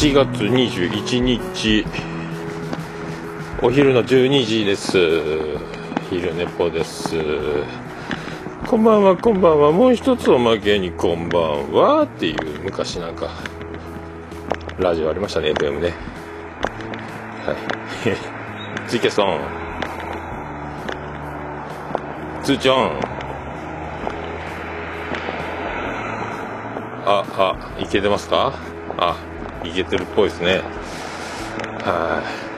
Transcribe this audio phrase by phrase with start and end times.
[0.00, 1.84] 1月21日
[3.60, 4.96] お昼の12時です。
[6.08, 7.16] 昼寝ぽです。
[8.66, 9.72] こんばんはこんばんは。
[9.72, 13.28] もう一つおまけにこんばんはっていう昔なんか
[14.78, 15.92] ラジオありましたね FM ね。
[17.44, 18.88] はい。
[18.88, 19.40] ツイキャスオン。
[22.42, 22.90] 通知オン
[27.04, 28.54] ああいけてますか？
[28.96, 29.29] あ。
[29.64, 30.62] いけてるっぽいですね。
[31.84, 32.50] はい。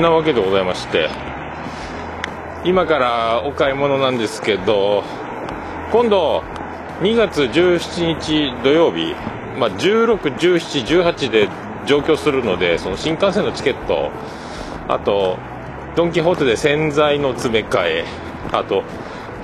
[0.00, 1.08] なわけでございまして
[2.64, 5.04] 今からお買い物なんですけど
[5.92, 6.42] 今度
[7.00, 9.14] 2月17日土曜日、
[9.58, 11.48] まあ、16、17、18で
[11.86, 14.10] 上京するのでその新幹線のチケット
[14.88, 15.38] あと
[15.96, 18.04] ドン・キホーテで洗剤の詰め替え
[18.52, 18.82] あと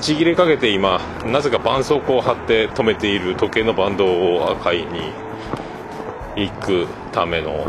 [0.00, 5.12] ちぎれかけて今なぜか絆創膏を貼って止めている時計のバンドを買いに
[6.37, 7.66] 行くための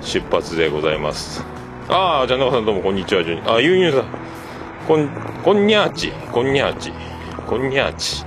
[0.00, 1.44] 出発でございます。
[1.88, 4.06] ああじゃあ中さんどうもこんにちはあゆうゆうさん
[4.88, 5.08] こん
[5.42, 6.10] こんにゃーち。
[6.32, 6.92] こんにゃーち。
[7.46, 8.24] こんにゃーち。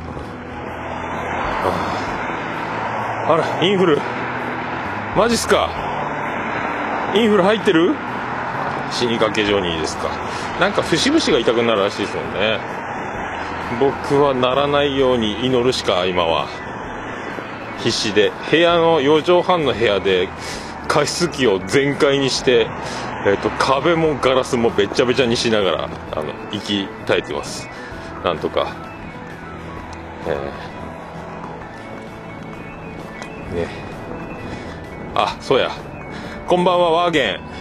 [3.29, 3.99] あらインフル。
[5.15, 5.69] マジっすか。
[7.15, 7.95] インフル入ってる？
[8.91, 10.09] 死にかけジョニーですか。
[10.59, 12.59] なんか節々が痛くなるらしいですもんね。
[13.79, 16.47] 僕はならないように祈るしか今は。
[17.79, 18.31] 必死で。
[18.49, 20.29] 部屋の4畳半の部屋で
[20.87, 22.67] 加湿器を全開にして、
[23.25, 27.67] えーと、壁もガラスもべっちゃべちゃにしながらあの生き絶えてます。
[28.23, 28.75] なんとか。
[30.27, 33.67] えー、ね。
[35.13, 35.71] あそうや。
[36.47, 37.56] こんばんはワーゲン。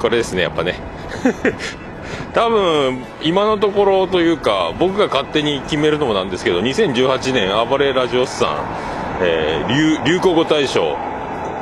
[0.00, 0.74] これですねやっぱね。
[2.34, 8.48] 多分今のところというか僕が勝手に決めるのもなんですけど2018年暴れラジオスさん、
[9.20, 10.96] えー、流行語大賞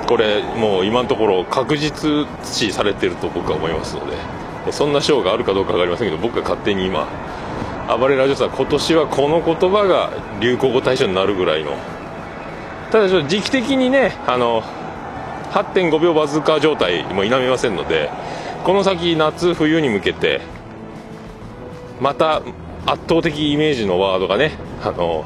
[0.06, 4.02] これもう今のところ確実視されてると僕は思いますの
[4.66, 7.06] でそんな賞があるかどうか分かりませんけど僕が勝手に今
[7.98, 10.10] 暴れラジオさん今年はこの言葉が
[10.40, 11.72] 流行語大賞になるぐらいの
[12.90, 14.62] ただちょっと時期的にねあの
[15.50, 18.10] 8.5秒バズーカー状態も否めませんので
[18.64, 20.40] この先夏冬に向けて
[22.00, 22.42] また
[22.86, 24.52] 圧倒的イメージのワードがね
[24.82, 25.24] あの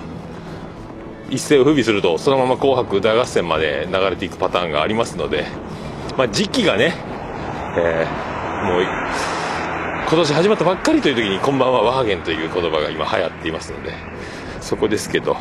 [1.31, 5.47] 一世を風靡するとそのまま「紅白歌合戦」まで流れていくパターンがありますので、
[6.17, 6.95] まあ、時期がね、
[7.77, 13.95] えー、もう今年始まったばっかりという時に「こんばんはワーゲン」という言葉が今流行っていますので
[14.61, 15.37] そこですけど、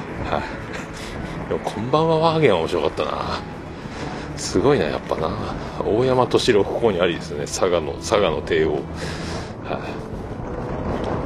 [1.63, 3.60] 「こんばんはワーゲン」は面白かったな。
[4.41, 5.29] すごいなやっぱな。
[5.85, 7.41] 大山敏郎ここにありですね。
[7.41, 8.79] 佐賀の佐賀の帝王、は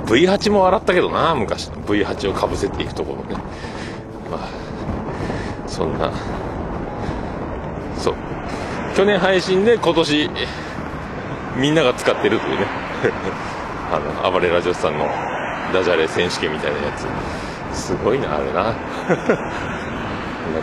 [0.05, 1.77] い、V8 も笑ったけどな昔の。
[1.77, 3.41] V8 をかぶせていくところね。
[4.29, 4.49] まあ
[5.65, 6.11] そんな。
[7.97, 8.15] そう。
[8.97, 10.29] 去年配信で今年
[11.55, 12.65] みんなが使ってるというね。
[13.93, 15.07] あの暴れラジオさんの
[15.73, 16.91] ダジャレ選手権みたいなや
[17.71, 17.79] つ。
[17.79, 18.63] すごいなあれな。
[18.67, 18.73] な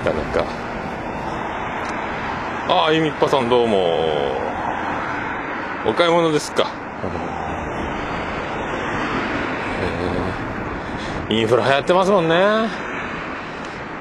[0.05, 0.62] かなか。
[2.75, 3.99] ああゆみっぱさんどうも。
[5.87, 6.71] お買い物ですか。
[11.29, 12.71] インフラ流行ってますもんね。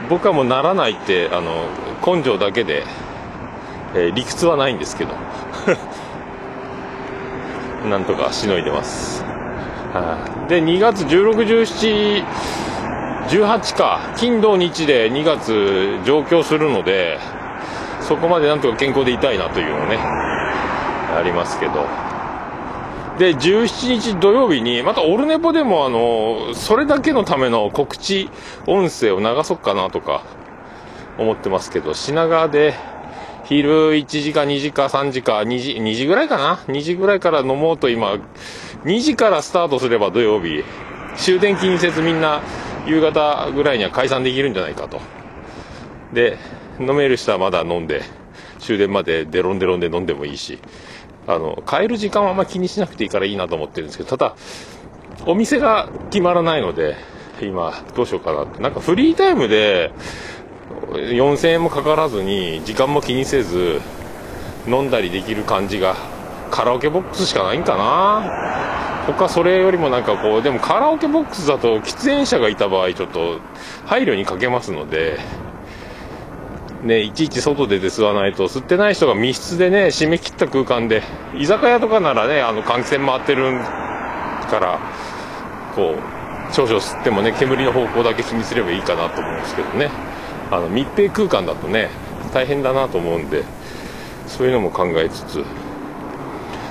[0.09, 1.65] 僕はもうならないってあの
[2.01, 2.85] 根性だけで、
[3.93, 5.15] えー、理屈はないんですけど。
[7.89, 9.25] なんとかしのいでます。
[10.47, 13.99] で2月161718か。
[14.15, 17.19] 金土日で2月上京するので
[18.11, 21.87] そこまでなんとか健康でいたいなというのねありますけど
[23.17, 28.29] で、17日土曜日に、またオルネポでもあの、それだけのための告知
[28.67, 30.23] 音声を流そうかなとか
[31.19, 32.73] 思ってますけど、品川で
[33.45, 38.17] 昼1時か2時か3時か2時、2時ぐらいかな ?2 時ぐらいから飲もうと今、
[38.85, 40.63] 2時からスタートすれば土曜日、
[41.15, 42.41] 終電気にせずみんな
[42.87, 44.99] 夕方ぐらいには解散できるんじゃないかと。
[46.11, 46.37] で、
[46.79, 48.01] 飲める人はまだ飲んで、
[48.59, 50.59] 終電までデロンデロンで飲んでもいいし、
[51.27, 54.35] あの、帰る時間はあんま気にしなくていいからいいなと思ってるんですけど、ただ、
[55.25, 56.95] お店が決まらないので、
[57.41, 58.61] 今、どうしようかなって。
[58.61, 59.91] なんかフリータイムで、
[60.93, 63.81] 4000円もかからずに、時間も気にせず、
[64.67, 65.95] 飲んだりできる感じが、
[66.51, 73.39] カラオケボックスしかないんかな他それよりもなんかこう、でもカラオケボックスだと喫煙者がいた場合ちょっと
[73.85, 75.17] 配慮に欠けますので、
[76.83, 81.03] ね、いちいち外で吸わないと、吸ってない人が密室でね、締め切った空間で、
[81.35, 83.59] 居酒屋とかならね、あの、換気扇回ってる
[84.49, 84.79] から、
[85.75, 86.21] こう、
[86.53, 89.89] 少々吸ってもね煙の方向だけ気にすればいいかなと思うんですけどね。
[90.51, 91.89] あの密閉空間だとね
[92.33, 93.45] 大変だなと思うんで
[94.27, 95.45] そういうのも考えつつ。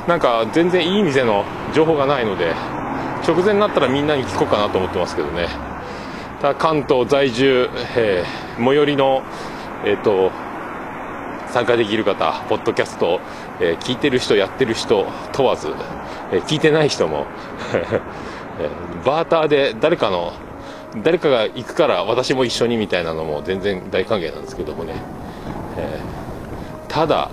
[0.07, 2.55] なんか全然いい店の情報がないので
[3.27, 5.49] 直前になったらみんなに聞こうかなと思ってますけどね。
[6.43, 8.25] ただ関東在住、え、
[8.57, 9.23] 最寄りの
[9.85, 10.31] えっ、ー、と
[11.51, 13.21] 参加できる方ポッドキャスト、
[13.61, 15.69] えー、聞いてる人やってる人問わず、
[16.33, 17.27] え聞いてない人も
[18.61, 18.69] え
[19.05, 20.33] バーターで誰かの
[21.03, 24.95] 誰かが行くから私も一緒にみたいなのも全然大歓迎なんですけどもね、
[25.77, 27.31] えー、ただ、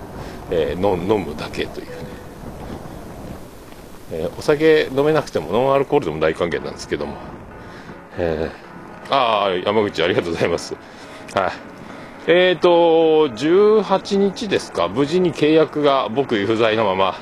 [0.50, 1.92] えー、飲むだけというね、
[4.12, 7.16] えー、お酒飲めなくてもノンアルコールでも大歓迎なんですけども、
[8.16, 10.74] えー、ああ山口ありがとうございます。
[11.34, 11.77] はい。
[12.26, 14.88] えーと18日ですか。
[14.88, 17.14] 無事に契約が僕不在のまま、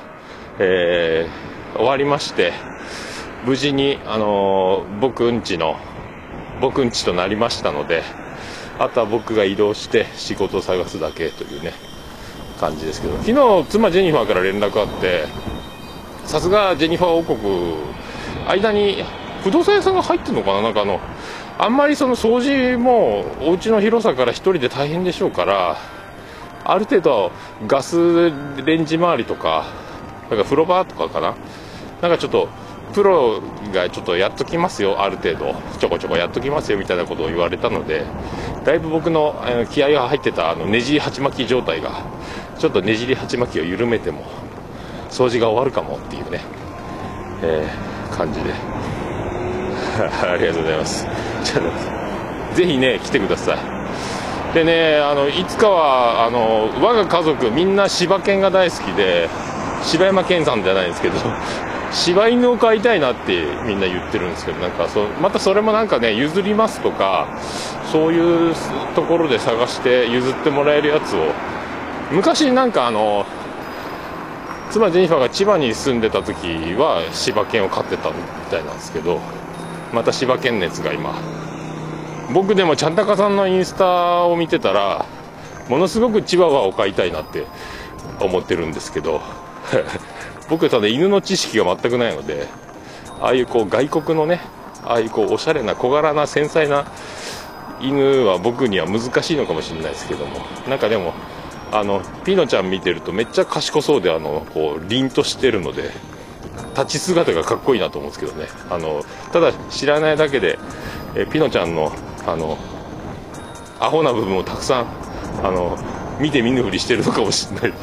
[0.58, 2.52] えー、終わりまして
[3.44, 5.76] 無事に、あのー、僕んちの
[6.60, 8.02] 僕んちとなりましたので
[8.78, 11.72] あとは僕が移動して仕事を探すだけというね
[12.58, 13.16] 感じですけど。
[13.18, 13.32] 昨
[13.62, 15.26] 日妻ジェニファーから連絡あって
[16.24, 17.76] さすがジェニファー王国
[18.48, 19.04] 間に
[19.42, 20.62] 不動産屋さんが入ってるのかな。
[20.62, 20.98] なんかあの
[21.58, 25.76] あんまりその掃除もお家の広さから1人で大変でしょうから
[26.64, 27.32] ある程度
[27.66, 28.30] ガス
[28.64, 29.66] レンジ周りとか
[30.28, 31.34] なんか風呂場とかかな？
[32.02, 32.48] なんかちょっと
[32.92, 33.40] プロ
[33.72, 38.06] がちょっとやっときますよ、ある程度、ちょこちょこやっときますよみたいなことを言われたので、
[38.64, 39.34] だいぶ僕の
[39.70, 42.04] 気合が入ってたあのねじり鉢巻き状態が、
[42.58, 44.24] ちょっとねじり鉢巻きを緩めても、
[45.10, 46.40] 掃除が終わるかもっていうね、
[47.42, 48.54] えー、感じで。
[50.22, 51.06] ありがとうございます。
[52.54, 53.56] ぜひね、来てください。
[54.54, 59.28] でね、あの、いつかは、あの、我が家族みんな柴犬が大好きで、
[59.82, 61.14] 柴山健さんじゃないんですけど、
[61.92, 67.28] 柴犬を飼いたいなってみんな言ってるんですけどなんかそまたそれもなんかね譲りますとか
[67.92, 68.54] そういう
[68.94, 71.20] ところで探して譲ってもらえるやつを
[72.10, 73.24] 昔なんかあの
[74.70, 78.14] 妻ジェニファーが千葉に住んでた時は柴犬を飼ってたみ
[78.50, 79.20] たいなんですけど
[79.92, 81.14] また柴犬熱が今。
[82.32, 85.06] 僕でもちゃんたかさんのインスタを見てたら
[85.68, 87.46] ものすごくチワワを飼いたいなって
[88.20, 89.20] 思ってるんですけど。
[90.48, 92.46] 僕ただ犬の知識が全くないので
[93.20, 94.40] ああいうこう外国のね
[94.84, 96.84] ああいうこうおしゃれな小柄な繊細な
[97.80, 100.46] 犬は僕には難しいのかもしれないですけども。
[100.68, 101.14] なんかでも
[101.72, 105.90] あのピノちゃん見てるとめっちゃ賢そうであのこう凛としてるので
[106.76, 108.48] 立ち姿がかっこいいなと思うんですけどね。
[108.70, 109.02] あの
[109.32, 110.58] ただ知らないだけで
[111.14, 111.90] えピノちゃんの
[112.26, 112.58] あの
[113.80, 114.86] アホな部分をたくさん
[115.42, 115.78] あの
[116.20, 117.72] 見て見ぬふりしてるのかもしれない。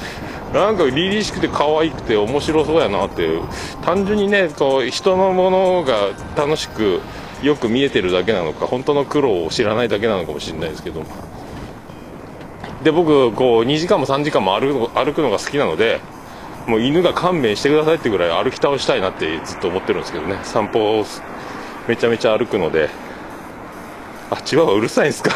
[0.54, 3.42] なんか凛々しくて可愛くて面白そうやなっていう。
[3.84, 7.02] 単純にねこう人のものが楽しく
[7.42, 11.04] よく見えてるだけなのか本当の苦労を知らないだけなのかもしれないですけど。
[12.84, 16.02] で僕こう2時間も3時間も歩くのが好きなので
[16.68, 20.40] もう犬が勘弁してくださいってぐらい歩き倒したいなってずっと思ってるんですけどね。
[20.44, 21.06] 散歩を
[21.88, 22.90] めちゃめちゃ歩くので。
[24.32, 25.32] あ千葉はうるさいんですか？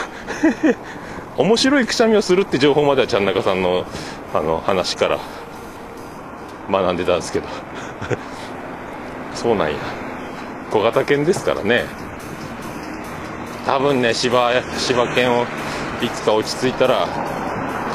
[1.38, 3.86] 面白いくしゃみをするって情報まではちゃん中さんの
[4.34, 5.20] あの話から
[6.72, 7.48] 学んでたんですけど。
[9.36, 9.76] そうなんや。
[10.72, 11.86] 小型犬ですからね。
[13.66, 15.46] 多分ね芝芝犬を
[16.02, 17.06] いつか落ち着いたら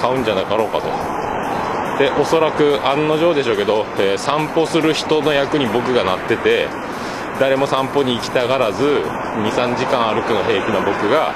[0.01, 0.85] 買うんじゃなかろうかと。
[1.99, 6.69] でおそらく案の定でしょうけど、えー、散歩する人の役に僕がなってて
[7.39, 11.35] 誰も散歩に行きたがらず23時間歩くの平気な僕が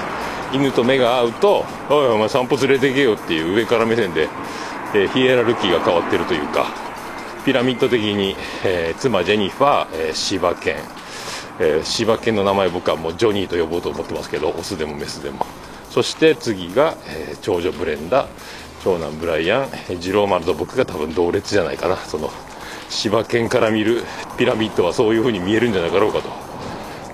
[0.53, 4.29] 犬と目が合うと「おいお前散歩連れてけよ」っていう上から目線で
[4.95, 6.67] えー、ヒエラルキーが変わってるというか
[7.45, 8.35] ピラミッド的に、
[8.65, 10.77] えー、妻ジェニファー、えー、柴犬、
[11.61, 15.47] えー、柴犬の名前僕はもうジョニーと呼ぼうと思ってますけどオスでもメスでも。
[15.91, 18.25] そして次が、えー、長女ブレンダ。
[18.25, 18.29] ー
[18.87, 21.97] 長男ブライアン、えー、ジローマルと僕が多分同列じゃないかな。
[21.97, 22.31] その
[22.89, 24.05] 柴犬から見る
[24.39, 26.29] ピラミッドはそういう風に見えるんじゃなかろうかと、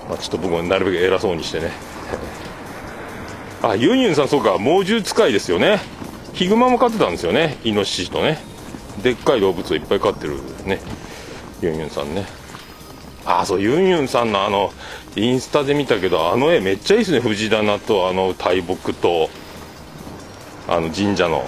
[0.07, 1.71] まあ、ちょっと僕もなるべく偉そうにしてね。
[3.63, 4.59] あユンユンさんそうか。
[4.59, 5.81] 猛獣使いですよね。
[6.33, 7.57] ヒグマも飼ってたんですよね。
[7.63, 8.39] イノシシとね。
[9.01, 10.79] でっかい動物をいっぱい飼ってるね。
[11.59, 12.27] ユンユンさんね。
[13.25, 14.71] ああそうユンユンさんのあの
[15.15, 17.19] インスタで見たけどあの絵めっちゃいいですね。
[17.19, 19.31] 藤棚とあの大木と
[20.67, 21.43] あの神社の。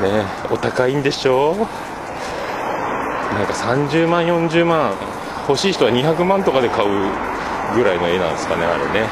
[0.00, 1.54] ねお高いんでしょ？
[3.34, 4.92] なんか30万40万
[5.48, 6.88] 欲しい人は200万とかで買う
[7.74, 9.06] ぐらいの絵なんですかねあれね。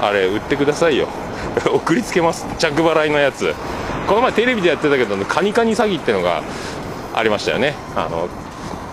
[0.00, 1.08] あれ売ってくださいよ。
[1.72, 2.46] 送りつけます。
[2.58, 3.54] 着払いのやつ。
[4.06, 6.42] この前テレビでやってたけどカニカニ詐欺ってのが
[7.14, 7.74] ありましたよね。
[7.96, 8.28] あの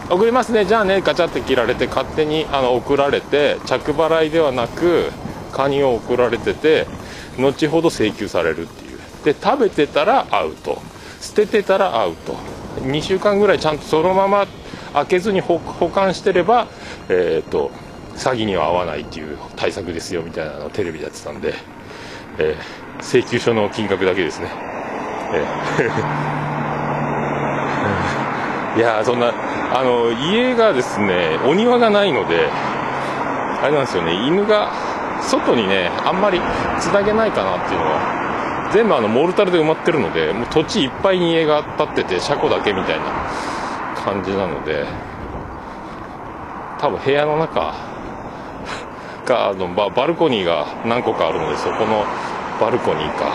[0.09, 0.65] 送りますね。
[0.65, 5.11] じゃあねガチャって切られて勝手にあの送られて着払いではなく
[5.51, 6.87] カニを送られてて
[7.37, 8.99] 後ほど請求されるっていう。
[9.23, 10.81] で食べてたらアウト。
[11.19, 12.35] 捨ててたらアウト。
[12.79, 14.47] 2週間ぐらいちゃんとそのまま
[14.93, 15.59] 開けずに保
[15.89, 16.67] 管してれば
[17.09, 17.71] えっ、ー、と
[18.15, 21.53] 詐欺には合わないっていう対策ですよみたいなのをテレビでやってたんで、
[22.37, 24.47] えー、請求書の金額だけですね、
[25.33, 29.33] えー、 いやそんな
[29.73, 32.49] あの家がですねお庭がないので
[33.61, 34.71] あれなんですよね犬が
[35.21, 36.39] 外にねあんまり
[36.79, 43.05] つなげないかなっていうのは全部あのモルタルで埋まってるのでもう土地いっぱいに家が建ってて車庫だけみたいな
[43.95, 44.85] 感じなので
[46.79, 47.73] 多分部屋の中
[49.25, 52.05] かあのババルコニーが何個かあるのでそこの
[52.59, 53.25] バルコニーか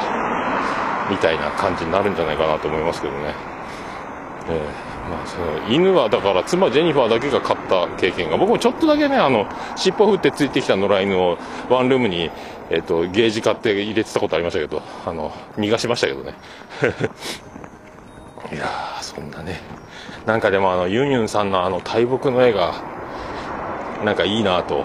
[1.09, 3.35] みたいな感じになるんじゃないかなと思いますけどね。
[4.49, 9.47] えーまあ、その犬はだから妻ジェニファーだけが飼った経験が僕もちょっとだけねあの
[9.77, 12.31] 尻尾振ってついてきた野良犬をワンルームに、
[12.71, 16.35] えーと、ゲージ買って入れてたことありましたけどあの逃がしましたけどね。
[18.53, 18.69] いや
[19.01, 19.61] そんなね。
[20.25, 22.75] なんかでもあのユンユンさんのあの大木の絵が
[24.05, 24.85] なんかいいなと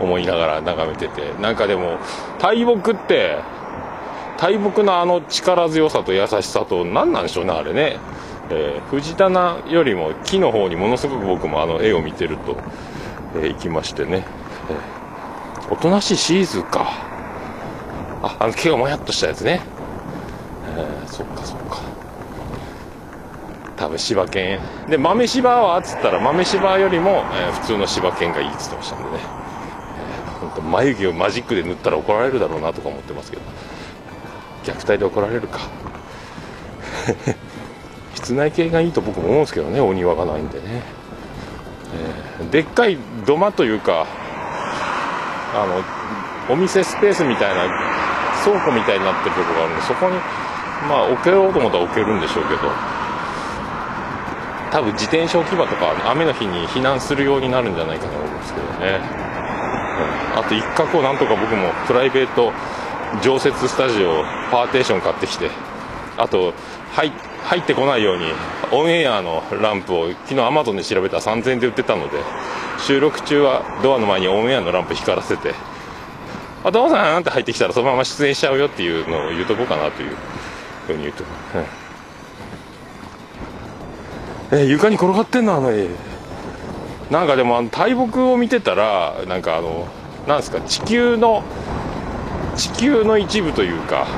[0.00, 1.98] 思いながら眺めててなんかでも
[2.38, 3.38] 大木って
[4.36, 7.98] 大木のあの力強さと優しさと何なんでしょうねあれね。
[8.50, 12.56] えー、藤棚よりも木の方にものすごく僕もあの絵を見てると、
[13.36, 14.24] えー、行きましてね、
[14.70, 16.86] えー、おとなしいシーズーか。
[18.22, 19.60] ああの毛がもやっとしたやつね、
[20.76, 21.80] えー、そっかそっか。
[23.76, 24.60] 多分柴犬。
[24.88, 33.42] で豆柴はっつったら豆柴よりも、えー、普通の柴犬がいいっつってましたんでね、えー、本当眉毛をマジックで塗ったら怒られるだろうなとか思ってますけど。
[34.66, 35.60] 虐待で怒られるか。
[38.16, 40.82] 室内系がいいと僕も思うんですけどねお庭がないんでね、
[42.40, 42.96] えー、でっかい
[43.26, 44.06] 土間というか
[45.54, 45.66] あ
[46.48, 47.68] のお店スペースみたいな
[48.42, 50.16] 倉庫みたいになってるとこがあるんでそこに
[50.88, 52.60] まあ置けようと思ったら置けるんでしょうけど
[54.72, 59.00] 多分自転車置き場とか雨の日に避難するようになるんじゃないかなと思うんですけどね、
[60.34, 62.52] うん、あと一角をなんとか僕もプライベート
[63.22, 65.50] 常設スタジオパーテーション買ってきて
[66.16, 66.54] あと
[66.96, 67.12] 入
[67.44, 68.24] 入ってこないように
[68.72, 72.18] オンエアのランプを昨日アマゾンで調べたら3000円で売ってたので
[72.78, 75.54] 収録中はドアの前にオンエアのランプ光らせて
[76.64, 80.16] 「あどうさん!」って入ってきたらそのまま出演しちゃうよっていうのを言うとこうかなという
[80.86, 81.24] ふうに言うと、
[84.52, 85.54] うん、え床に転がってんの？
[85.54, 85.88] あの絵。
[87.10, 89.86] なんかでもあの大木を見てたらなんかあの
[90.26, 91.44] なんですか地球の
[92.56, 94.08] 地球の一部というか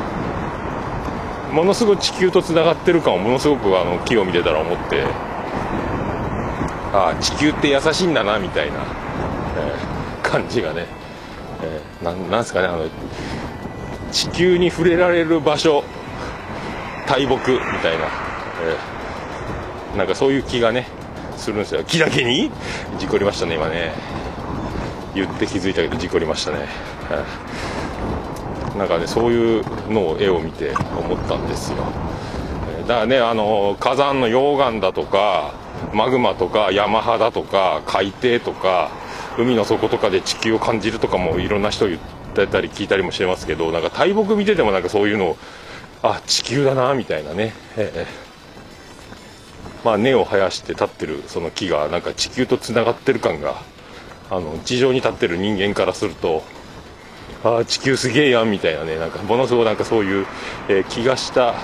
[1.52, 5.04] ものすごく地球とつながってる感をものすごくあの木を見てたら思って。
[6.92, 8.78] ああ地球って優しいんだなみたいな、
[9.58, 10.86] えー、感じがね、
[11.62, 12.86] えー、ななんすかねあの
[14.10, 15.84] 地球に触れられる場所。
[17.06, 18.04] 大木みたいな、
[19.92, 20.86] えー、なんかそういう気がね
[21.36, 21.84] するんですよ。
[21.84, 22.50] 木だけに？
[22.98, 23.92] 事故りましたね今ね。
[25.14, 26.68] 言って気づいたけど事故りましたね、
[27.10, 27.47] えー
[28.78, 31.78] なんかねそういうのを絵を見て思ったんですよ。
[32.86, 35.52] だからねあの火山の溶岩だとか
[35.92, 38.90] マグマとか山肌とか海底とか
[39.36, 42.00] 海の底とかで地球を感じるとかもいろんな人言っ
[42.34, 45.36] てたり聞いたりもしてますけどなんか大木見ててもなんかそういうのを
[46.02, 48.06] あ地球だなみたいなね、え、
[49.84, 53.62] まあ根を生やして立ってるその木がなんか地球とつながってる感が
[54.30, 56.42] あの地上に立ってる人間からすると
[57.44, 58.98] あ地球すげえやんみたいなね。
[58.98, 60.26] なんかものすごいなんかそういう、
[60.68, 61.54] えー、気がした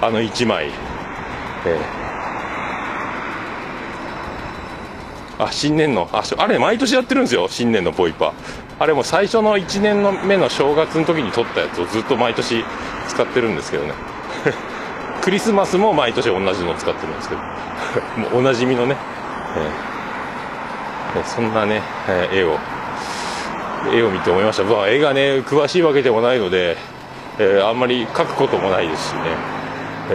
[0.00, 0.70] あの1枚、
[1.64, 8.32] えー、あ新年のああれ毎年やってるんですよ新年のポイパ。
[8.78, 12.62] あれも最初の1年の目の正月の時に撮ったやつをずっと毎年
[13.08, 13.94] 使ってるんですけどね。
[15.22, 17.40] クリスマスも毎年同じのを使ってるんですけど。
[18.20, 18.96] もうおなじみのね、
[21.14, 22.58] えー、そんなね、えー、絵を
[23.94, 26.76] 絵を見て思いました、まあ、絵がね詳しいわけでもないので、
[27.38, 29.20] えー、あんまり描くこともないですしね、
[30.10, 30.14] え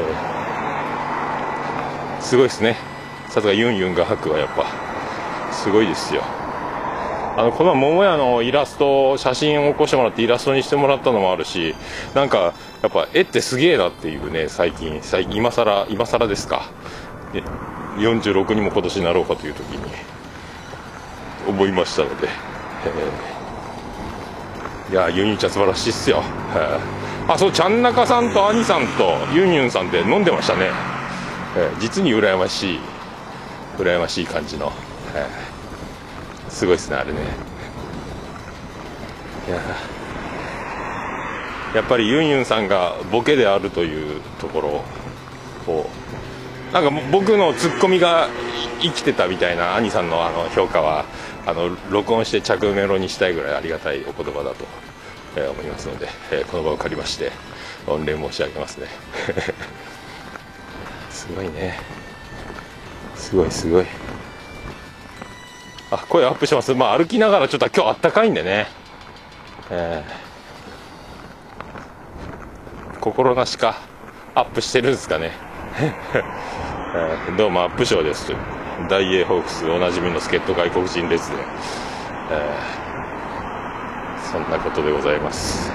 [2.20, 2.76] ー、すごいですね。
[3.30, 4.66] さすがユンユンが描くはやっぱ
[5.54, 6.22] すごいですよ。
[7.38, 11.76] あのこの桃屋のイラスト写真を起こしてもらってイラストにしてもらったのもあるし
[12.14, 16.70] なんかやっぱ絵ってすげえなっていうね最近最近今更今更ですか。
[17.98, 19.80] 46にも今年になろうかという時に
[21.48, 22.28] 思いましたので、
[22.86, 23.31] えー。
[24.92, 26.22] いやユニちゃん素晴らしいっすよ。
[27.28, 30.70] あそうちゃんなかさんと兄さんとユンユンさんで飲んでましたね、
[31.56, 31.72] え。
[31.74, 32.80] ー、実に羨ましい、
[33.78, 34.72] 羨ましい感じの、
[35.16, 35.28] え、
[36.50, 37.20] すごいですねあれね。
[39.48, 39.62] いや。
[41.74, 44.84] やっぱりユンユンさんがボケであるというとこ
[45.68, 45.90] ろを
[46.74, 48.28] なんか僕のツッコミが
[48.82, 51.06] 生きてたみたいな兄さんのあの評価は
[51.46, 54.66] あの録音して着メロにしたいぐらいありがたいお言葉だと、
[55.36, 57.32] えー、思いますので、えー、この場を借りまして
[57.88, 58.88] 御礼申し上げますね。
[61.10, 61.80] すごいね。
[63.16, 63.86] すごいすごい。
[65.90, 66.74] あ声アップします。
[66.74, 68.68] まあ歩きながらちょっと今日あったかいんでね。
[69.72, 73.78] えー、心なしか
[74.36, 75.32] アップしてるんですかね、
[75.80, 78.34] えー、どうもアップショーです
[78.88, 81.36] 大英ホークスおなじみの助っ人外国人列で、
[82.32, 85.72] えー、そんなことでございます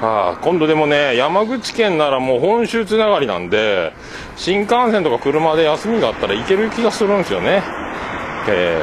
[0.00, 3.92] はあ、今度でもね、山口県ならもう本州つながりなんで、
[4.36, 7.64] 新幹線とか車で休みがあったら行ける気がするんですよね。
[8.48, 8.80] え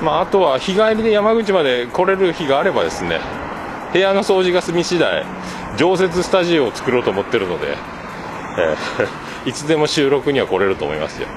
[0.00, 3.18] ー、まあ、あとは日帰りで山口まで来れる日があればですね、
[3.94, 5.24] 部屋の掃除が済み次第、
[5.78, 7.78] 常設スタジオを作ろうと思ってるので、
[8.58, 11.28] えー、いつでも収録には来れると思いますよ。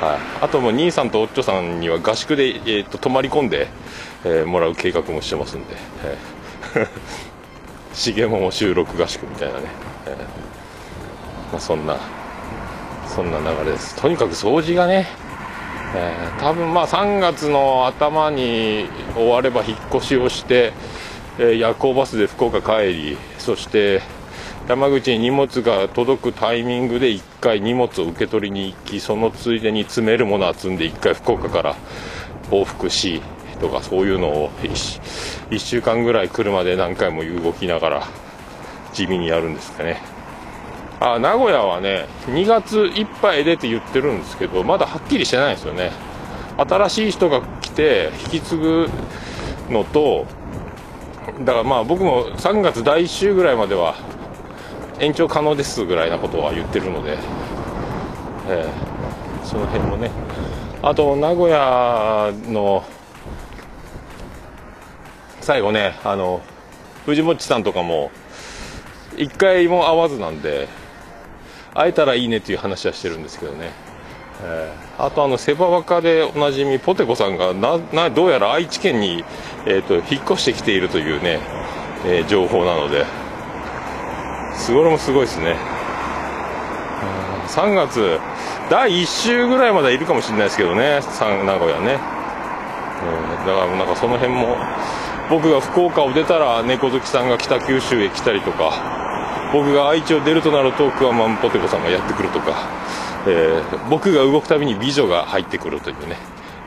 [0.00, 3.68] はい、あともう兄さんとおっちょさんには合宿で、えーと、泊まり込んで、
[4.24, 5.76] えー、もらう計画もしてますんで。
[6.04, 6.88] えー。
[8.14, 9.64] 重桃収録合宿みたいなね、
[10.06, 10.12] えー、
[11.50, 11.96] まあ、そんな
[13.08, 13.94] そんな流れです。
[13.96, 15.08] とにかく掃除がね、
[15.94, 20.74] えー、多分まあ3月の頭に終われば引っ越しをして、
[21.38, 24.02] えー、夜行バスで福岡帰りそして
[24.68, 31.76] 山口に荷物が届くタイミングで1回荷物を受け取りに行きそのついでに詰めるものは積んで1回福岡から
[32.50, 33.22] 往復し
[33.60, 38.08] とかそういうのを 1, 1週間ぐらい車で何回も動きながら
[38.92, 40.02] 地味にやるんですかね。
[40.98, 45.92] あ名古屋はね2月いっぱいでって言ってるんですけどまだはっきりしてないんですよね。
[46.56, 48.88] 新しい人が来て引き継ぐ
[49.70, 50.26] のと
[51.44, 53.94] だからまあ僕も3月第1週ぐらいまでは
[54.98, 57.18] 延長可能ですぐらいなことは言ってるので、
[58.48, 60.10] えー、その辺もね。
[60.82, 62.84] あと名古屋の
[65.40, 66.42] 最後ねあの
[67.06, 68.10] 藤もっちさんとかも
[69.16, 70.68] 一回も会わずなんで
[71.74, 73.72] 会えたらいいねっていう話はしてるんですけどね、
[74.42, 79.24] えー、あとあのセバワカでおなじみポテコさんがなどうやら愛知県に、
[79.66, 81.40] えーと、引っ越してきているというね、
[82.04, 83.25] えー、情報なので。
[84.56, 85.56] すごいもすごいですね。
[87.48, 88.18] 3月
[88.68, 94.56] 第1週ぐらいまでいるかもしれないですけどね名古屋ね、えー、だからなんかその辺も
[95.30, 102.68] 僕が福岡を出たら猫好きさんが北九州へ来たりとか僕が愛知を出るとなるとクワマンポテコさんがやってくるとか、
[103.26, 106.16] えー、僕が動くたびに美女が入ってくるというね、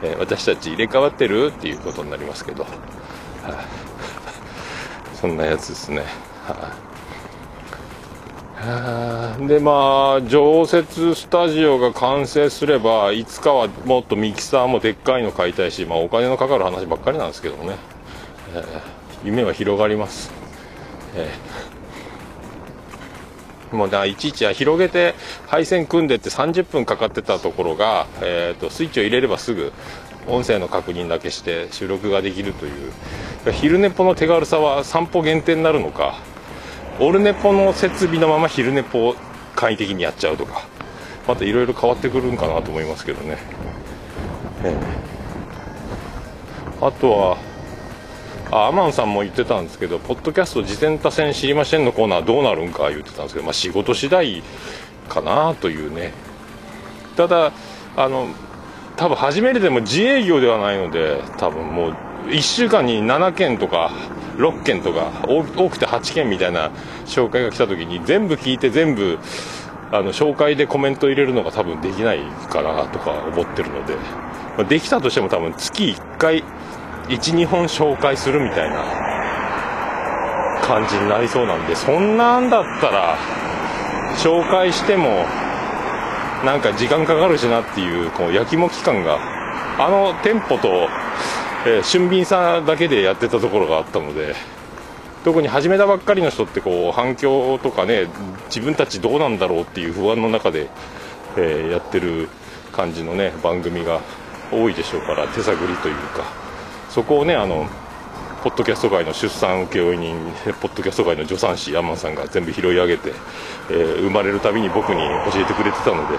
[0.02, 2.70] えー、私たち入れ替わってるっていうことになりますけど、は
[3.46, 3.66] あ、
[5.14, 6.06] そんなやつですね、
[6.48, 6.89] はあ、
[9.48, 17.78] でまあ常設スタジオが完成すればいつかはもっとミキサーもでっかいの買いたいし、まあ、お金のかかる話ばっかりなんですけどね。
[18.54, 18.64] えー、
[19.24, 20.32] 夢は広がります、
[21.16, 25.14] えー、もうだいちいち広げて
[25.48, 29.72] 配線組んでって30分かかってたところが、えーと、スイッチを入れればすぐ
[30.28, 32.92] 音声の確認だけして収録ができるという。
[33.54, 36.20] 昼寝っぽの手軽さは散歩限定になるのか
[37.00, 39.16] オルネポの設備のまま昼寝ぽを
[39.56, 40.68] 簡易的にやっちゃうとか
[41.28, 43.38] またいろいろ変わってくるんかなと思いますけどね、
[44.64, 47.50] えー、あとは
[48.52, 54.42] あアマンさんも言ってたんですけど、ポッドキャスト自転多戦知りませんのコーナーどうなるんか言ってたんですけど、まあ、仕事次第
[55.08, 56.14] かなというね。
[57.16, 57.52] ただ、
[57.96, 58.28] あの、
[58.96, 61.96] 多分初めてでも自営業ではないので、多分もう
[62.30, 63.92] 1週間に7件とか
[64.40, 66.72] 6件とか多くて8件みたいな
[67.06, 69.20] 紹介が来た時に全部聞いて全部
[69.92, 73.96] あの紹介でコメント入れるのが多分できないかなとか思ってるので、
[74.58, 76.44] ま、できたとしても多分月1回
[77.10, 78.86] 12本紹介するみたいな
[80.62, 83.18] 感じになりそうなんでそんなんだったら
[84.18, 85.26] 紹介しても
[86.46, 89.18] なんか時間かかるしなっていうこうやきもき感が
[89.80, 90.90] あの店舗と、
[91.66, 94.36] えー、俊敏さだけでやってたところがあったので
[95.24, 98.08] 特に始めたばっかりの人ってこう反響とかね
[98.48, 100.70] 自分たちどうなんだろうっていう不安の中で、
[101.38, 102.30] えー、やってる
[102.72, 104.02] 感じのね番組が
[104.52, 106.50] 多いでしょうから手探りというか。
[106.90, 107.68] そこをねあの
[108.44, 110.16] ポッドキャスト界の出産請負人
[110.60, 113.12] ポッドキャスト界の助産師ヤンマンさんが全部拾い上げて、
[113.70, 116.18] えー、生まれるたびに僕に教えてくれてたので、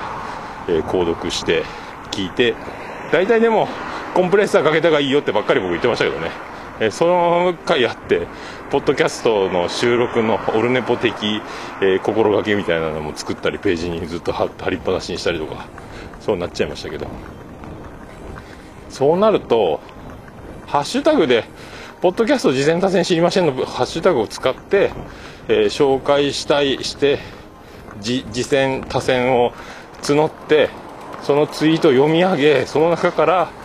[0.69, 1.65] えー、購読して
[2.13, 2.55] 聞いて
[3.11, 3.69] 大体でも
[4.21, 6.31] コンプレッサーかけた方がいいよってばっかり僕言ってましたけどね、
[6.79, 8.27] えー、その回あって
[8.71, 11.41] ポッドキャストの収録のオルネポ的、
[11.81, 15.67] えー、心がけみたいなのも作ったりページにずっと貼りっぱなしにしたりとか
[16.21, 17.07] そうなっちゃいましたけど。
[18.91, 19.81] そうなると
[20.67, 21.45] ハッシュタグで
[22.03, 24.91] ポッドキャスト事前多戦知りませんのハッシュタグを使って、
[25.49, 27.21] えー、紹介したいして
[28.03, 29.55] 次戦多戦を
[30.03, 30.69] 募って
[31.23, 33.60] そのツイートを読み上げその中から、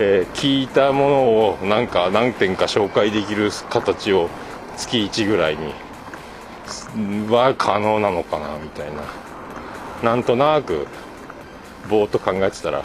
[0.00, 1.16] えー、聞いたもの
[1.48, 4.28] をなんか何点か紹介できる形を
[4.76, 5.72] 月1ぐらいに
[7.28, 9.02] は可能なのかなみたいな。
[10.02, 10.86] なんとなく
[11.90, 12.84] ぼーっと考えてたら。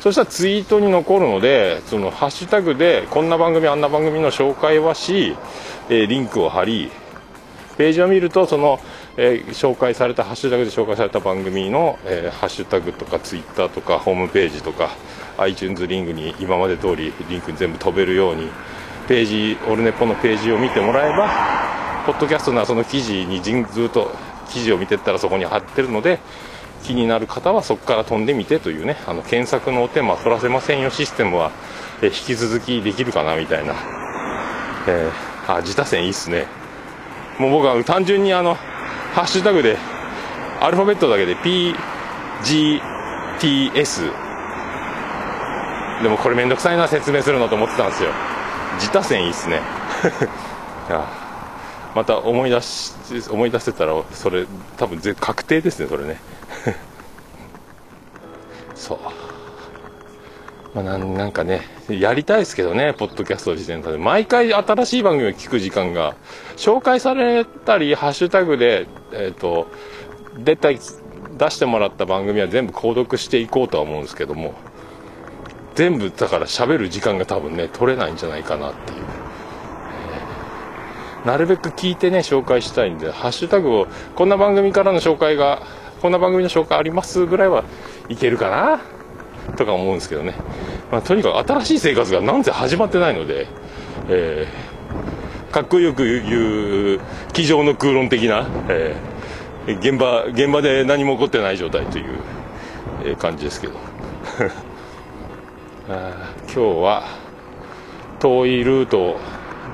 [0.00, 5.36] そしたらツイートに残るのでそのハッシュタグでこんな番組あんな番組の紹介はし、
[5.88, 6.92] えー、リンクを貼り
[7.76, 8.78] ページを見るとその、
[9.16, 14.90] えー、紹介されたハッシュタグで紹介された番組の、えー、ハッシュタグとかツイッターとかホームページとか
[15.38, 18.50] iTunes リングに今まで通りリンクに全部飛べるように
[19.08, 21.28] ページオルネポのページを見てもらえば
[22.06, 24.10] ポッドキャストのその記事にずっと
[24.48, 26.18] 記事を見てったらそこに貼ってるので
[26.82, 31.50] 気になる方はそこから飛んでみてというねあの検索のお手間取らせませんよシステムは、
[32.00, 33.74] え引き続きできるかなみたいな、
[34.86, 36.46] えー、あ自他線いいっすね。
[37.38, 39.76] もう僕は単純にあのハッシュタグで
[40.60, 44.25] アルファベットだけで PGTS
[46.02, 48.10] でもこれめんどくさいな説明するのと思ってたんですよ。
[48.74, 49.60] 自他線いいっすね。
[51.94, 52.92] また思い出し
[53.30, 56.20] 思い出せたらそれ多分確定ですねそれね。
[58.74, 58.98] そう。
[60.74, 63.96] まあ、なんなんかね、やりたいですけどね、ポッドキャスト自体で。
[63.96, 66.14] 毎回新しい番組を聞く時間が、
[66.58, 69.68] 紹介されたり、ハッシュタグで、えっ、ー、と、
[70.36, 70.78] 出た出
[71.50, 74.52] してもらった番組は全部購読していこうとは思うんですけども、
[75.76, 78.98] 全部だから喋る時間が多分ね、取れないんじゃないかなっていう。
[81.26, 85.60] なるべく聞いてね、紹介したいんで、ハッシュタグを、こんな番組からの紹介が、
[86.00, 87.64] こんな番組の紹介ありますぐらいは
[88.08, 88.80] いけるかな
[89.56, 90.34] とか思うんですけどね。
[90.90, 93.46] まあ、とにかく新しい生活がなんせ始まってないので、
[94.08, 97.00] えー、かっこよく言う、
[97.34, 103.74] 机上の空論的な、えー、現場、現場で何も起こってない状態という、感じですけど。
[105.86, 105.94] 今
[106.48, 107.04] 日は
[108.18, 109.20] 遠いルート、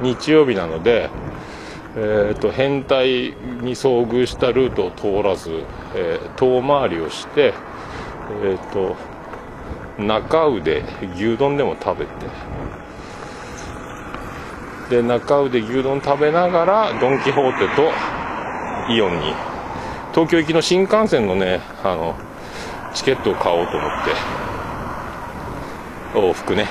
[0.03, 1.09] 日曜日なので、
[1.97, 3.09] えーと、変態
[3.63, 7.55] に遭遇したルートを通らず、えー、遠回りをして、
[8.45, 8.97] えっ、ー、と
[10.03, 12.13] 中腕牛丼でも食べて
[14.91, 17.91] で中腕牛丼食べながらドン・キホーテと
[18.93, 19.35] イオンに
[20.13, 22.17] 東京行きの新幹線のねあの
[22.95, 24.52] チケットを買おうと思って
[26.15, 26.67] 往復ね、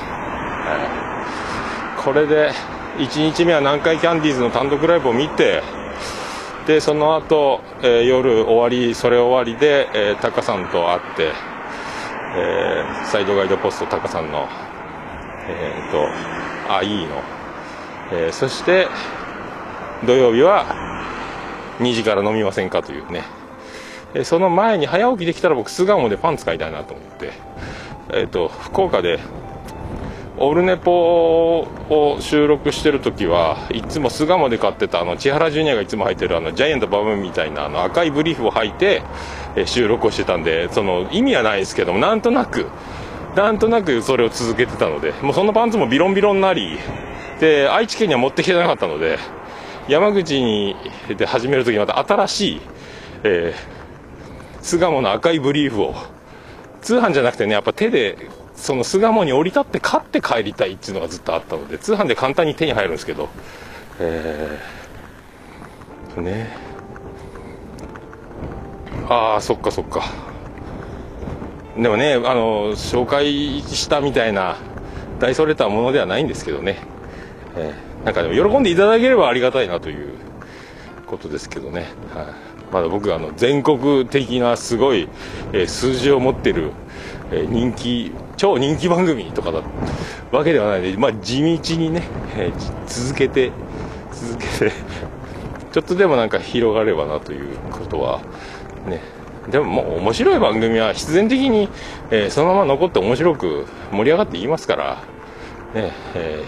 [2.03, 2.51] これで
[2.97, 5.63] 1日目は南海キャンディーズの単独ライブを見て
[6.67, 11.51] でその後、えー、夜終わりそれ終わりで、えー、タカさんと会って
[12.33, 14.47] えー、サイドガイドポストタカさんの、
[15.47, 17.21] えっ、ー、と、あ、いいの。
[18.13, 18.87] えー、そして、
[20.05, 20.65] 土曜日は、
[21.79, 23.23] 2時から飲みませんかというね。
[24.13, 27.33] えその前に早起きできたら僕、巣鴨でパン使いたいなと思って、
[28.13, 29.19] えっ、と、福岡で、
[30.37, 39.03] オルネポを収録してる時はいつも巣鴨で買ってたあの千原ジュニアがいつも履いてるあのジャイアントバブンみたいなあの赤いブリーフを履いて
[39.55, 42.67] え収録をしてたんでその意味はないですけどもなんとなく
[43.35, 46.79] なんとなくそれを続けてたのでもうそのパンツもビロンビロンになり
[47.39, 49.19] で愛知県には持ってきてなかったので
[49.87, 50.75] 山口に
[51.17, 52.61] で始める時にまた新しい、
[53.23, 55.95] えー、巣鴨の赤いブリーフを
[56.81, 58.17] 通販じゃなくてねやっぱ手で
[58.55, 63.29] その巣鴨に降り立って買って帰りたいっていうのがずっとあったので通販で簡単に手に入るんですけど。
[63.99, 66.57] えー、ね。
[69.07, 70.03] ああそっかそっか。
[71.77, 74.57] でもねあの紹介したみたいな
[75.19, 76.77] 大それたものではないんですけどね、
[77.55, 80.13] えー、なんかでも喜んでいただければありがたいなという
[81.07, 85.09] ことですけどね、はい、まだ僕あの全国的なすごい、
[85.53, 86.71] えー、数字を持ってる、
[87.31, 89.61] えー、人気超人気番組とかだ
[90.31, 92.03] わけではないので、まあ、地道にね、
[92.37, 92.51] え
[92.87, 93.51] 続けて
[94.11, 94.71] 続けて
[95.71, 98.19] ちょっとでもなんか広がればなということは
[98.87, 99.01] ね。
[99.49, 101.67] でももう面白い番組は必然的に、
[102.11, 104.97] え、そのまま残って面白く盛り上がっていきますから、
[105.73, 106.43] ねえ、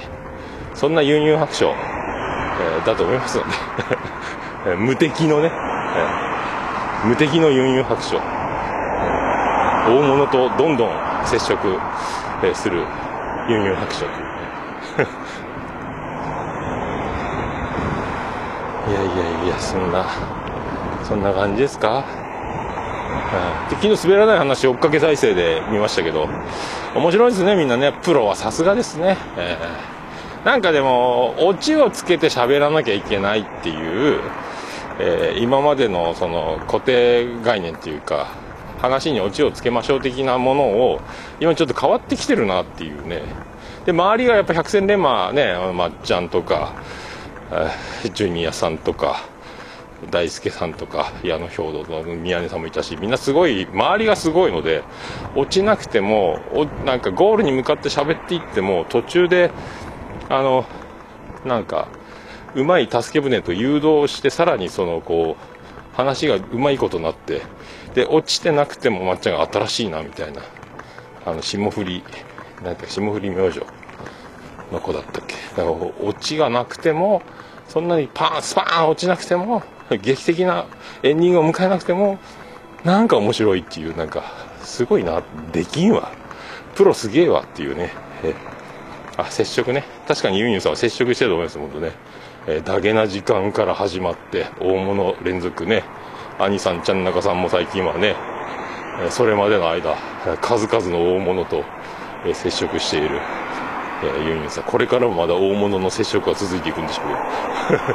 [0.75, 1.73] そんなユンユン白書、え、
[2.85, 3.43] だと思いますの
[4.65, 5.51] で 無敵のね、
[7.05, 8.21] 無敵のユンユン白書、大
[10.01, 10.91] 物とどんどん
[11.25, 11.57] 接触
[12.53, 12.85] する
[13.49, 14.05] ユンユン白書
[18.89, 20.05] いやいやいやそんな
[21.03, 22.03] そんな感じですか？
[23.69, 26.27] で昨日滑らない話追っかけ再生で見ましたけど
[26.95, 27.93] 面白いですねみんなね。
[28.03, 34.21] プロはさすがですね、えー、なんかでもオチをつけて喋らなきゃいけないっていう、
[35.05, 38.27] えー、今までのその固定概念っていうか
[38.79, 41.01] 話にオチをつけましょう的なものを
[41.41, 43.21] 今ちょっと変わってきてるなっていうね。
[43.85, 46.73] で周りがやっぱ百戦錬磨ねまっちゃんとか、
[47.51, 49.25] えー、ジュニアさんとか
[50.09, 54.83] 大輔さんとか矢野兵道の宮根さんもいたしみんなすごい周りがすごいので
[55.35, 56.39] 落ちなくても
[56.85, 59.51] なんかゴールに向かって喋っていっても途中で
[60.29, 60.65] あの
[61.43, 61.89] なんか
[62.55, 67.41] うまい助け舟と誘導してさらにそのこう話がうまいことになって
[67.93, 70.41] で落ちてなくてもまっちゃんが新しいなみたいな。
[71.25, 72.03] あの霜降り
[72.63, 73.61] なんか霜降り明星
[74.71, 75.35] の子だったっけ。
[75.55, 77.21] だから落ちがなくても
[77.69, 80.65] そんなにパンスパーン落ちなくても劇的な
[81.01, 82.19] エンディングを迎えなくても
[82.83, 84.23] なんか面白いっていうなんか
[84.63, 86.11] すごいなできんわ。
[86.75, 87.93] プロすげえわっていうね。
[89.15, 89.85] あ接触ね。
[90.07, 91.91] 確かにユンユンさんは接触してると思います本当ね。
[92.47, 95.83] えダゲな時間から始まって大物連続ね
[96.39, 98.15] 兄さんちゃん中さんも最近はね
[99.09, 99.95] それまでの間
[100.41, 101.63] 数々の大物と
[102.25, 103.19] え接触している
[104.03, 104.63] えユンユンさん。
[104.65, 107.19] これからもまだ大物の接触は続いていくんでしょうけど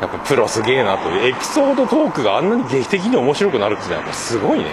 [0.00, 4.64] やっぱプロすげえなとエピソードトークがあんなに劇的に面白くなるっていうのはやっぱすごいね、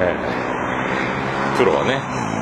[0.00, 2.35] えー、プロはね。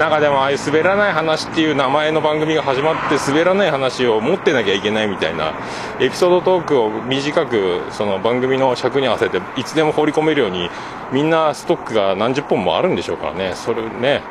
[0.00, 5.52] なんかでもああいう滑らない話っていう名前の番組が始まって滑らない話を持ってなきゃいけないみたいな
[6.00, 10.70] エピソードトークを短くその番組の尺に合わせていつでも放り込めるように
[11.12, 13.52] みんなストックが何十本もあるんでしょうからね。
[13.54, 14.22] それね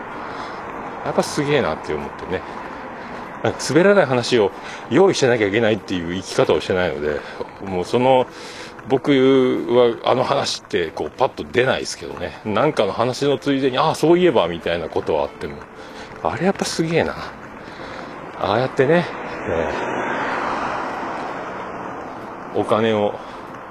[1.06, 2.42] やっぱすげえなって思ってね。
[3.70, 4.52] 滑らない話を
[4.90, 7.20] 用意しなきゃいけないっていう生き方をしてないので
[7.64, 8.26] もうその
[8.90, 12.42] 僕はあの話ってこうパッと出ないですけどね。
[12.44, 15.58] なんかの話のついでにああそういえばみたいなことはあっても。
[16.24, 17.16] あれやっぱすげえな。
[18.40, 19.06] ああやってね、
[19.48, 23.18] えー、お金を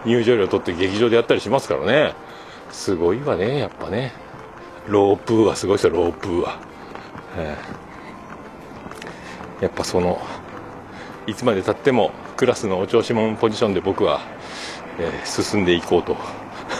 [0.07, 2.15] 入場料取って劇場でやったりしますからね。
[2.71, 4.13] すごいわねやっぱね。
[4.87, 6.59] ロープーはすごいですよロープーは、
[7.37, 7.89] えー
[9.61, 10.21] やっぱその
[11.27, 14.21] いつまでたってもクラスのお調子者ポジションで僕は、
[14.99, 16.17] えー、進んでいこうと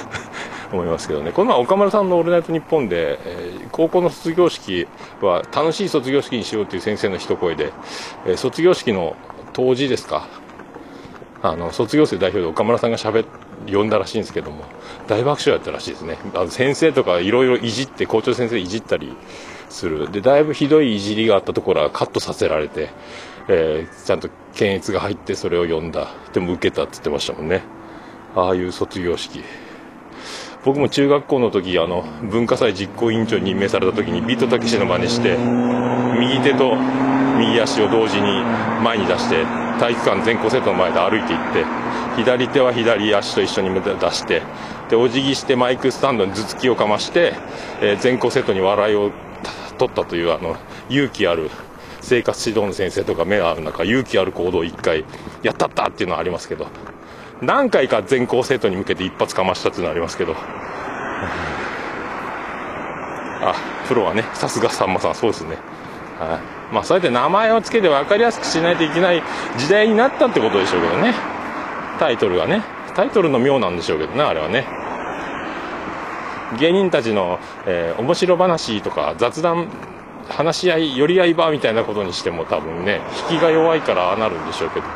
[0.73, 1.33] 思いますけどね。
[1.33, 4.87] この前岡村さんの「オールナイトニッポンで」えー、高校の卒業式
[5.21, 7.73] は楽しい卒業式にしようという先生の一声で、
[8.27, 9.17] えー、卒業式の
[9.53, 10.27] 当時ですか？
[11.41, 13.25] あの卒業生代表で岡村さんがしゃべ
[13.71, 14.65] 呼んだらしいんですけども
[15.07, 16.19] 大爆笑やったらしいですね。
[16.35, 19.17] あの先生とかいろいろいじって校長先生いじったり
[19.69, 20.11] する。
[20.11, 22.91] でだいぶひどいいじりがあったところはカットさせられて、
[23.47, 26.09] えー、ちゃんと検閲が入ってそれを読んだ。
[26.33, 27.63] でも受けたって言ってましたもんね。
[28.39, 29.43] ああいう卒業式。
[30.65, 35.37] 僕も中学校の時あの文化祭実行委員長に任命された時にビートたけしの真似して
[36.19, 36.77] 右手と
[37.39, 38.43] 右足を同時に
[38.83, 39.45] 前に出して
[39.79, 41.65] 体育館全校生徒の前で歩いていって
[42.17, 44.43] 左手は左足と一緒に出して
[44.91, 47.35] でお辞儀してマイクスタンドに頭突きをかまして、
[47.81, 49.13] えー、全校生徒に笑いを
[49.79, 50.57] 取ったというあの
[50.91, 51.51] 勇気ある
[52.01, 55.05] 生活指導の先生とか目がある中勇気ある行動を1回
[55.43, 56.67] やったったっていうのはありますけど
[57.41, 60.35] 何回か全校生徒に向けて一発かましたっていうのありますけど。
[63.41, 63.55] あ
[63.87, 65.57] プロはねさすがさんまさんそうですね。
[66.19, 66.75] はい。
[66.75, 69.23] まあそうやって名前を付けて分かりやすくしないといけない
[69.57, 71.15] 時代になったってことでしょうけどね。
[71.99, 72.63] タイトルがね。
[72.95, 74.67] タイトルの妙なんでしょうけどねあれはね。
[76.59, 79.69] 芸人たちの、えー、面白話とか雑談
[80.29, 84.87] 話し合い寄り合い場みたいなことにしても多分ね引きが弱いからああなるんでしょうけど。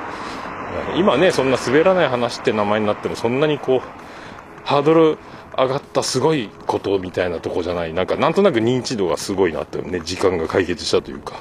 [0.97, 5.19] 今ねそんな滑らない話って名前になってもそんなにこうハードル
[5.59, 7.93] 上がったすごいことみたいなとこじゃない。
[7.93, 11.35] なんかなんとなく認知度がすごいなってね時間が解決したというか。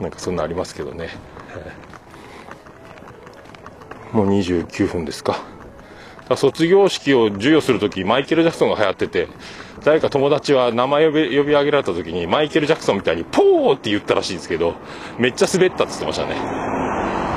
[0.00, 1.08] なんかそんなありますけどね、
[4.12, 5.40] もう29分ですか。
[6.36, 9.26] 卒業式を授与するとき、マイケル・ジャクソンが流行ってて、
[9.82, 14.74] 誰か友達は名前呼び呼び上げられたときに、マイケル・ジャクソンみたいに、ポーって言ったらしいんですけど、
[15.18, 16.87] めっちゃ滑ったって言ってましたね。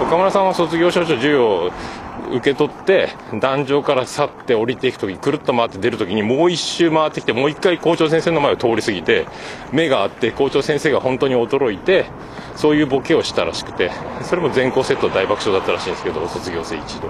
[0.01, 1.71] 岡村さんは卒業証書授与を
[2.31, 3.09] 受け取って、
[3.39, 9.27] 壇上から去って降りていくとき、くるっと回って出るときに、もう一周回ってきて、もう一回校長先生の前を通り過ぎて、
[9.71, 12.05] 目があって、校長先生が本当に驚いて、
[12.55, 13.91] そういうボケをしたらしくて、
[14.23, 17.09] それも全校セット大爆笑だったらしいんですけど、卒業生一度。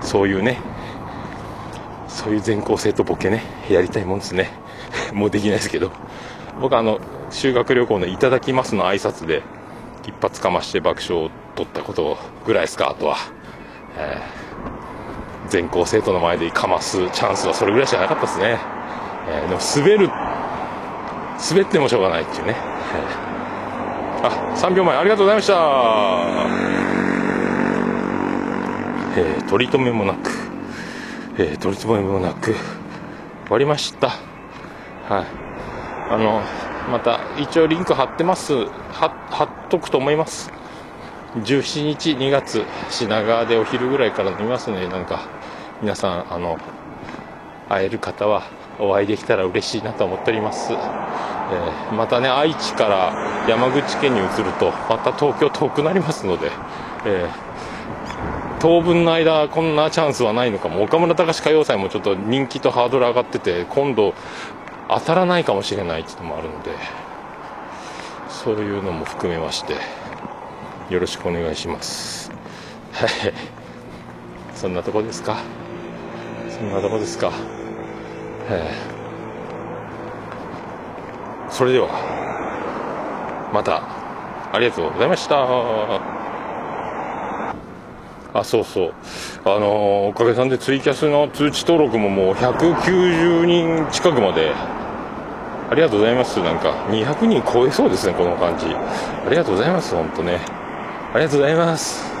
[0.00, 0.58] そういうね、
[2.14, 4.52] そういう全校生徒ボケねやりたいもんですね
[5.12, 5.90] もうできないですけど
[6.60, 7.00] 僕あの
[7.30, 9.42] 修学旅行の「いただきます」の挨拶で
[10.06, 13.16] 一発かまして爆笑を取ったことぐらいですかあとは、
[13.96, 18.58] えー、全校生徒の前でかますチャンスはそれぐらいしかなかったですね、
[19.28, 20.08] えー、でも滑る
[21.50, 22.54] 滑ってもしょうがないっていうね、
[24.22, 25.54] あ3秒前ありがとうございました。
[29.16, 30.30] えー、取り留めもなく、
[31.38, 32.58] えー、取り留めもなく終
[33.50, 34.08] わりました。
[34.08, 35.26] はい。
[36.10, 36.42] あの
[36.90, 38.66] また一応リンク貼ってます。
[38.92, 40.52] 貼っとくと思います。
[41.42, 45.26] 17日2月品川でお昼ぐらいから飲みますのでなんか
[45.82, 46.58] 皆さんあの
[47.68, 48.44] 会える方は
[48.78, 56.50] お会いできたら嬉しいなと思っております、えー、またね愛知から山口県に移るとまた東京遠くなりますので、
[57.04, 60.84] えー、当分の間こんなチャンスはないのかも。
[60.84, 64.14] 岡村隆史歌謡祭もちょっと人気とハードル上がってて今度
[64.88, 66.70] 当たらないかもしれないっていうのもあるので
[68.28, 69.74] そういうのも含めまして
[70.90, 72.30] よろしくお願いします。
[72.92, 73.10] は い
[74.54, 75.36] そんなとこですか？
[76.50, 77.30] そんなとこですか？
[78.50, 78.70] え
[81.48, 81.88] それでは
[83.52, 83.82] また。
[84.52, 86.23] ありがとうございました。
[88.34, 88.92] あそうそう。
[89.44, 94.52] あのー、おかげさんでツイキャスの通知登録ももう190人近くまで。
[95.70, 96.42] ありがとうございます。
[96.42, 98.66] なんか200人超えそうですねこの感じ。
[98.66, 100.40] ありがとうございます本当ね。
[101.14, 102.13] ありがとうございます。